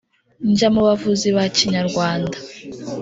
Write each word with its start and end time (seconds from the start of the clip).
njya 0.49 0.67
mu 0.73 0.81
bavuzi 0.87 1.27
ba 1.35 1.43
kinyarwanda 1.55 2.37